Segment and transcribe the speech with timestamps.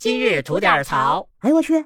[0.00, 1.28] 今日吐点槽。
[1.40, 1.84] 哎呦我去！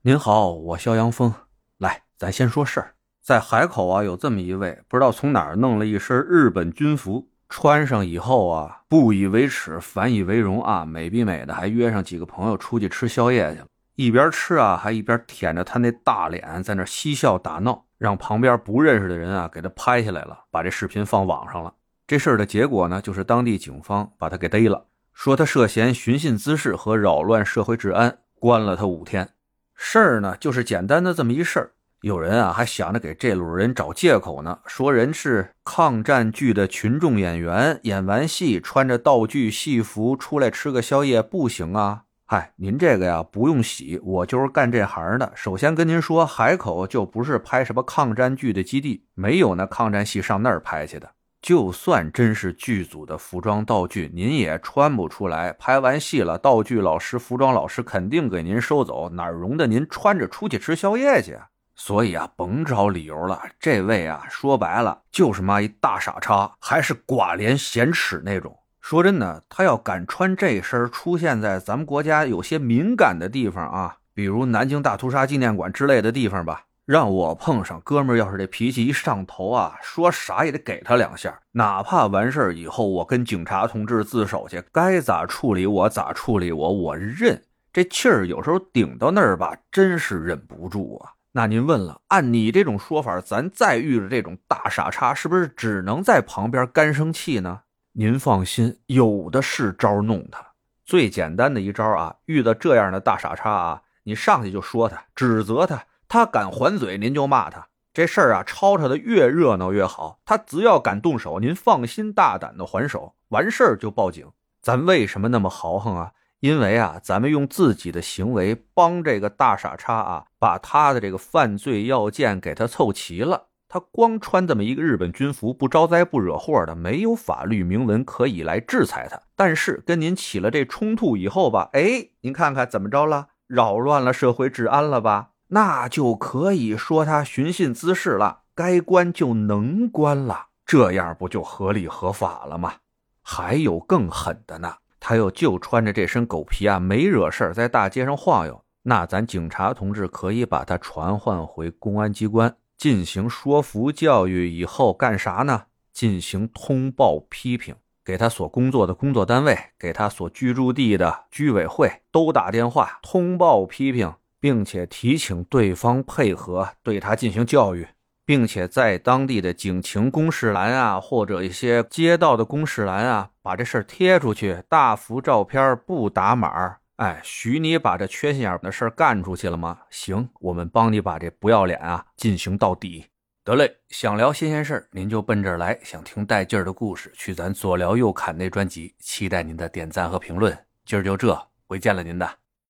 [0.00, 1.34] 您好，我肖阳峰。
[1.76, 2.94] 来，咱先说事儿。
[3.20, 13.66] 在海口啊，有这么一位，不知道从哪儿弄了一身日本军服，穿上以后啊，不以为耻，反以为荣啊，美逼美的，还约上几个朋友出去吃宵夜去了。
[13.96, 21.74] 一边吃啊，还一边舔着他那大脸，在那嬉笑打闹，让旁边不认识的人啊给他拍下来了，把这视频放网上了。
[22.06, 24.86] 这事儿的结果呢，就是当地警方把他给逮了，
[25.18, 29.30] 说他涉嫌寻衅滋事和扰乱社会治安，关了他五天。
[29.74, 31.72] 事儿呢，就是简单的这么一事儿。
[32.02, 42.04] 有人啊，还想着给这路人找借口呢，说人是抗战剧的群众演员，演完戏穿着道具戏服出来吃个宵夜不行啊？
[42.24, 45.32] 嗨，您这个呀不用洗，我就是干这行的。
[45.34, 51.10] 首先跟您说，海口就不是拍什么抗战剧的基地，没有那抗战戏上那儿拍去的。
[51.48, 55.50] 就算真是剧组的服装道具，您也穿不出来。
[55.54, 61.38] 拍完戏了，道具老师、服装老师肯定给您收走，哪容得您穿着出去吃宵夜去？
[61.74, 63.40] 所以啊，甭找理由了。
[63.58, 68.54] 这位啊，说白了就是妈一大傻叉，还是寡廉鲜耻那种。
[68.82, 81.38] 说真的，他要敢穿这身出现在咱们国家有些敏感的地方啊，比如南京大屠杀纪念馆之类的地方吧，让我碰上哥们儿，要是这脾气一上头啊，说啥也得给他两下。
[81.52, 87.42] 哪怕完事儿以后，我跟警察同志自首去，该咋处理我咋处理我，我认。
[87.74, 91.12] 这气儿有时候顶到那儿吧，真是忍不住啊。
[91.32, 97.60] 那您问了，按你这种说法，咱再遇着这种大傻叉，是不是只能在旁边干生气呢？
[97.92, 100.42] 您放心，有的是招弄他。
[100.86, 107.68] 最简单的一招啊，遇到这样的大傻叉啊，你上去就说他，指责他，他敢还嘴，您就骂他。
[107.92, 110.20] 这事儿啊，吵吵的越热闹越好。
[110.24, 114.26] 他只要敢动手，您放心大胆的还手，完事儿就报警。
[114.62, 116.12] 咱为什么那么豪横啊？
[116.40, 123.48] 因为啊，咱们用自己的行为帮这个大傻叉啊，把他的这个犯罪要件给他凑齐了。
[123.68, 129.20] 他光穿这么一个日本军服，不招灾不惹祸的，没有法律明文可以来制裁他。
[129.36, 133.26] 但是跟您起了这冲突以后吧，哎，您看看怎么着了？
[133.46, 135.30] 扰乱了社会治安了吧？
[135.48, 140.46] 那就可以说他寻衅滋事了，该关就能关了。
[140.66, 142.74] 这样不就合理合法了吗？
[143.22, 144.76] 还有更狠的呢。
[145.00, 148.64] 他又就穿着这身狗皮啊，没惹事儿，在大街上晃悠。
[148.82, 155.64] 那咱警察同志可以把他传唤回公安机关进行说服教育，以后干啥呢？
[155.92, 167.86] 进行通报批评，给他所工作的工作单位，给他所居住地的居委会都打电话通报批评，并且提请对方配合对他进行教育。
[168.24, 179.78] 并且在当地的警情公示栏啊，或者一些街道的公示栏啊，把这事儿贴出去，大幅照片不打码哎，许你把这缺心眼的事儿干出去了吗？
[179.88, 183.06] 行，我们帮你把这不要脸啊进行到底。
[183.42, 188.94] 得嘞，想聊新鲜事儿，您就奔这儿来；想听带劲儿的故事，去咱左聊右侃那专辑。
[188.98, 190.54] 期待您的点赞和评论。
[190.84, 192.47] 今儿就这，回见了您的。